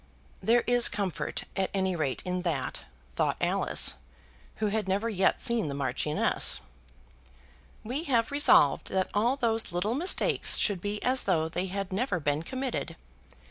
[0.41, 3.97] There is comfort at any rate in that, thought Alice,
[4.55, 6.61] who had never yet seen the Marchioness.
[7.83, 12.19] "We have resolved that all those little mistakes should be as though they had never
[12.19, 12.95] been committed.